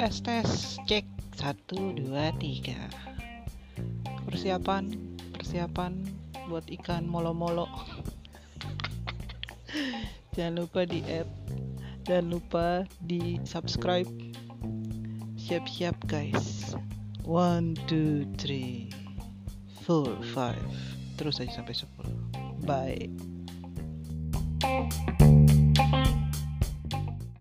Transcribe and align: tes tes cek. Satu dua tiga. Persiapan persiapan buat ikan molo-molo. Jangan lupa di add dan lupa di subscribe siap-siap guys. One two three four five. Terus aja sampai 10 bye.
tes 0.00 0.24
tes 0.24 0.80
cek. 0.88 1.04
Satu 1.36 1.92
dua 1.92 2.32
tiga. 2.40 2.88
Persiapan 4.24 4.88
persiapan 5.36 5.92
buat 6.48 6.64
ikan 6.80 7.04
molo-molo. 7.04 7.68
Jangan 10.32 10.64
lupa 10.64 10.88
di 10.88 11.04
add 11.04 11.28
dan 12.08 12.32
lupa 12.32 12.88
di 13.04 13.44
subscribe 13.44 14.08
siap-siap 15.36 16.00
guys. 16.08 16.72
One 17.28 17.76
two 17.84 18.24
three 18.40 18.88
four 19.84 20.16
five. 20.32 20.72
Terus 21.20 21.44
aja 21.44 21.60
sampai 21.60 21.76
10 21.76 22.64
bye. 22.64 23.29